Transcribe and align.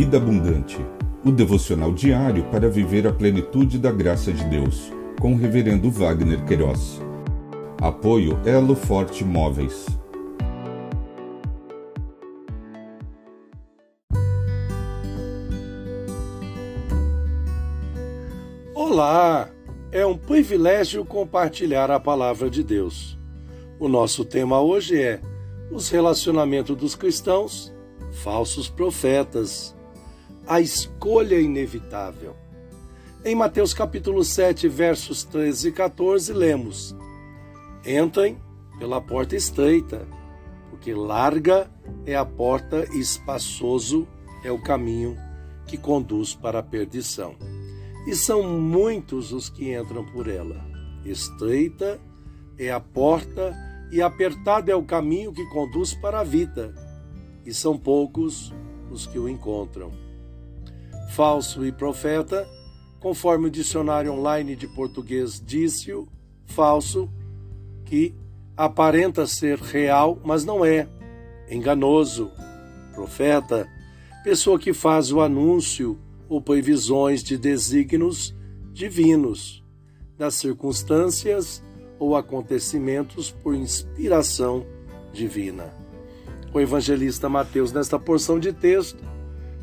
Vida 0.00 0.16
Abundante, 0.16 0.78
o 1.22 1.30
devocional 1.30 1.92
diário 1.92 2.44
para 2.44 2.70
viver 2.70 3.06
a 3.06 3.12
plenitude 3.12 3.78
da 3.78 3.92
graça 3.92 4.32
de 4.32 4.42
Deus, 4.44 4.90
com 5.20 5.34
o 5.34 5.36
Reverendo 5.36 5.90
Wagner 5.90 6.42
Queiroz. 6.46 7.02
Apoio 7.78 8.40
Elo 8.46 8.74
Forte 8.74 9.22
Móveis. 9.22 9.84
Olá! 18.74 19.50
É 19.92 20.06
um 20.06 20.16
privilégio 20.16 21.04
compartilhar 21.04 21.90
a 21.90 22.00
palavra 22.00 22.48
de 22.48 22.64
Deus. 22.64 23.18
O 23.78 23.86
nosso 23.86 24.24
tema 24.24 24.62
hoje 24.62 24.98
é 24.98 25.20
os 25.70 25.90
relacionamentos 25.90 26.74
dos 26.74 26.94
cristãos, 26.94 27.70
falsos 28.12 28.66
profetas, 28.66 29.78
a 30.50 30.60
escolha 30.60 31.40
inevitável. 31.40 32.34
Em 33.24 33.36
Mateus 33.36 33.72
capítulo 33.72 34.24
7, 34.24 34.66
versos 34.66 35.22
13 35.22 35.68
e 35.68 35.72
14, 35.72 36.32
lemos: 36.32 36.92
Entrem 37.86 38.36
pela 38.76 39.00
porta 39.00 39.36
estreita, 39.36 40.08
porque 40.68 40.92
larga 40.92 41.70
é 42.04 42.16
a 42.16 42.24
porta 42.24 42.84
e 42.92 42.98
espaçoso 42.98 44.08
é 44.42 44.50
o 44.50 44.60
caminho 44.60 45.16
que 45.68 45.78
conduz 45.78 46.34
para 46.34 46.58
a 46.58 46.64
perdição. 46.64 47.36
E 48.08 48.16
são 48.16 48.42
muitos 48.42 49.32
os 49.32 49.48
que 49.48 49.72
entram 49.72 50.04
por 50.04 50.26
ela. 50.26 50.60
Estreita 51.04 52.00
é 52.58 52.72
a 52.72 52.80
porta 52.80 53.56
e 53.92 54.02
apertado 54.02 54.68
é 54.68 54.74
o 54.74 54.82
caminho 54.82 55.32
que 55.32 55.46
conduz 55.50 55.94
para 55.94 56.18
a 56.18 56.24
vida, 56.24 56.74
e 57.46 57.54
são 57.54 57.78
poucos 57.78 58.52
os 58.90 59.06
que 59.06 59.16
o 59.16 59.28
encontram. 59.28 60.09
Falso 61.10 61.66
e 61.66 61.72
profeta, 61.72 62.48
conforme 63.00 63.48
o 63.48 63.50
dicionário 63.50 64.12
online 64.12 64.54
de 64.54 64.68
português 64.68 65.42
disse-o, 65.44 66.06
falso, 66.46 67.10
que 67.84 68.14
aparenta 68.56 69.26
ser 69.26 69.58
real, 69.58 70.20
mas 70.24 70.44
não 70.44 70.64
é, 70.64 70.88
enganoso. 71.50 72.30
Profeta, 72.94 73.68
pessoa 74.22 74.56
que 74.56 74.72
faz 74.72 75.10
o 75.10 75.20
anúncio 75.20 75.98
ou 76.28 76.40
previsões 76.40 77.24
de 77.24 77.36
desígnios 77.36 78.32
divinos, 78.72 79.64
das 80.16 80.34
circunstâncias 80.34 81.60
ou 81.98 82.14
acontecimentos 82.14 83.32
por 83.32 83.54
inspiração 83.54 84.64
divina. 85.12 85.74
O 86.54 86.60
evangelista 86.60 87.28
Mateus, 87.28 87.72
nesta 87.72 87.98
porção 87.98 88.38
de 88.38 88.52
texto, 88.52 89.09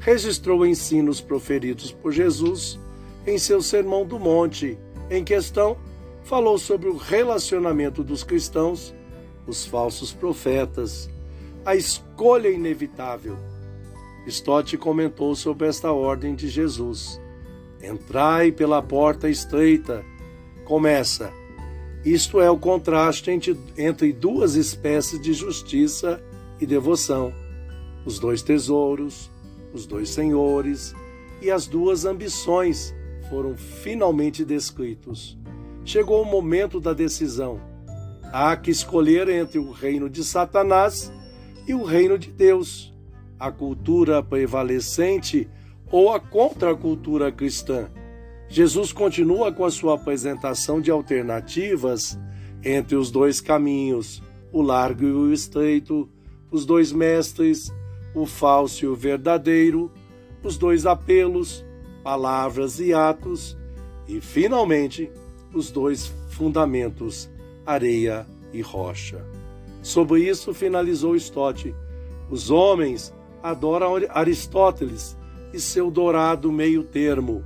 registrou 0.00 0.66
ensinos 0.66 1.20
proferidos 1.20 1.92
por 1.92 2.12
Jesus 2.12 2.78
em 3.26 3.38
seu 3.38 3.60
Sermão 3.60 4.06
do 4.06 4.18
Monte. 4.18 4.78
Em 5.10 5.24
questão, 5.24 5.76
falou 6.24 6.58
sobre 6.58 6.88
o 6.88 6.96
relacionamento 6.96 8.02
dos 8.02 8.22
cristãos, 8.22 8.94
os 9.46 9.64
falsos 9.64 10.12
profetas, 10.12 11.08
a 11.64 11.74
escolha 11.74 12.48
inevitável. 12.48 13.36
Stott 14.26 14.76
comentou 14.76 15.34
sobre 15.34 15.68
esta 15.68 15.92
ordem 15.92 16.34
de 16.34 16.48
Jesus: 16.48 17.20
Entrai 17.82 18.50
pela 18.50 18.82
porta 18.82 19.28
estreita. 19.28 20.04
Começa 20.64 21.32
isto 22.06 22.40
é 22.40 22.48
o 22.48 22.56
contraste 22.56 23.32
entre, 23.32 23.58
entre 23.76 24.12
duas 24.12 24.54
espécies 24.54 25.20
de 25.20 25.32
justiça 25.32 26.22
e 26.60 26.64
devoção: 26.64 27.32
os 28.04 28.20
dois 28.20 28.42
tesouros, 28.42 29.28
os 29.76 29.86
dois 29.86 30.08
senhores 30.08 30.94
e 31.40 31.50
as 31.50 31.66
duas 31.66 32.04
ambições 32.06 32.94
foram 33.28 33.54
finalmente 33.56 34.44
descritos. 34.44 35.38
Chegou 35.84 36.22
o 36.22 36.24
momento 36.24 36.80
da 36.80 36.92
decisão. 36.92 37.60
Há 38.32 38.56
que 38.56 38.70
escolher 38.70 39.28
entre 39.28 39.58
o 39.58 39.70
reino 39.70 40.08
de 40.08 40.24
Satanás 40.24 41.12
e 41.68 41.74
o 41.74 41.84
reino 41.84 42.18
de 42.18 42.32
Deus, 42.32 42.92
a 43.38 43.52
cultura 43.52 44.22
prevalecente 44.22 45.48
ou 45.92 46.12
a 46.12 46.18
contracultura 46.18 47.30
cristã. 47.30 47.88
Jesus 48.48 48.92
continua 48.92 49.52
com 49.52 49.64
a 49.64 49.70
sua 49.70 49.94
apresentação 49.94 50.80
de 50.80 50.90
alternativas 50.90 52.18
entre 52.64 52.96
os 52.96 53.10
dois 53.10 53.40
caminhos, 53.40 54.22
o 54.52 54.62
largo 54.62 55.04
e 55.04 55.12
o 55.12 55.32
estreito, 55.32 56.08
os 56.50 56.64
dois 56.64 56.92
mestres, 56.92 57.72
o 58.16 58.26
falso 58.26 58.84
e 58.84 58.88
o 58.88 58.96
verdadeiro, 58.96 59.92
os 60.42 60.58
dois 60.58 60.86
apelos, 60.86 61.64
palavras 62.02 62.80
e 62.80 62.92
atos, 62.92 63.56
e, 64.08 64.20
finalmente, 64.20 65.08
os 65.54 65.70
dois 65.70 66.12
fundamentos, 66.30 67.30
areia 67.64 68.26
e 68.52 68.60
rocha. 68.60 69.24
Sobre 69.82 70.28
isso 70.28 70.52
finalizou 70.52 71.14
Stott. 71.14 71.72
Os 72.28 72.50
homens 72.50 73.14
adoram 73.40 73.94
Aristóteles 74.10 75.16
e 75.52 75.60
seu 75.60 75.90
dourado 75.90 76.50
meio 76.50 76.82
termo 76.82 77.44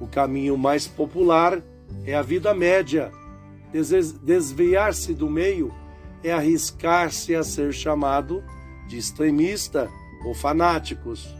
o 0.00 0.06
caminho 0.06 0.56
mais 0.56 0.88
popular 0.88 1.62
é 2.06 2.14
a 2.14 2.22
vida 2.22 2.54
média. 2.54 3.12
Desviar-se 4.22 5.12
do 5.12 5.28
meio 5.28 5.72
é 6.24 6.32
arriscar-se 6.32 7.34
a 7.34 7.44
ser 7.44 7.72
chamado 7.72 8.42
de 8.88 8.96
extremista 8.96 9.90
ou 10.24 10.34
fanáticos. 10.34 11.34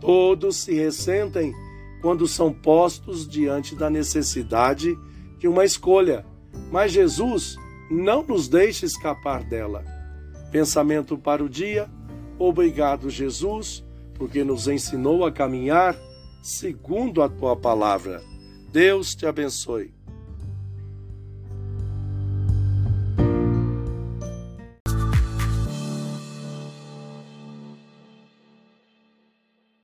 Todos 0.00 0.56
se 0.56 0.74
ressentem 0.74 1.54
quando 2.00 2.26
são 2.26 2.52
postos 2.52 3.28
diante 3.28 3.74
da 3.74 3.90
necessidade 3.90 4.96
de 5.38 5.46
uma 5.46 5.64
escolha, 5.64 6.24
mas 6.70 6.92
Jesus 6.92 7.56
não 7.90 8.22
nos 8.22 8.48
deixa 8.48 8.86
escapar 8.86 9.42
dela. 9.44 9.84
Pensamento 10.50 11.18
para 11.18 11.44
o 11.44 11.48
dia. 11.48 11.88
Obrigado, 12.38 13.10
Jesus, 13.10 13.84
porque 14.14 14.42
nos 14.42 14.66
ensinou 14.66 15.24
a 15.24 15.32
caminhar 15.32 15.96
segundo 16.42 17.22
a 17.22 17.28
tua 17.28 17.54
palavra. 17.54 18.22
Deus 18.72 19.14
te 19.14 19.26
abençoe. 19.26 19.99